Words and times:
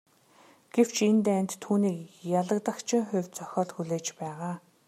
Гэвч 0.73 0.95
энэ 1.07 1.21
дайнд 1.27 1.51
түүнийг 1.63 2.01
ялагдагчийн 2.39 3.03
хувь 3.09 3.29
зохиол 3.37 3.69
хүлээж 3.73 4.05
байгаа. 4.19 4.53